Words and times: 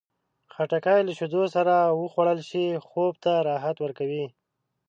خټکی 0.53 0.99
له 1.07 1.11
شیدو 1.19 1.43
سره 1.55 1.75
وخوړل 1.99 2.39
شي، 2.49 2.65
خوب 2.87 3.13
ته 3.23 3.33
راحت 3.47 3.75
ورکوي. 3.81 4.25